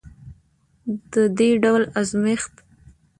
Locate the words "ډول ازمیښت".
1.63-2.53